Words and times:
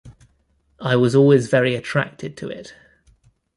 I 0.79 0.95
was 0.95 1.13
always 1.13 1.47
very 1.47 1.75
attracted 1.75 2.35
to 2.37 2.49
it. 2.49 2.73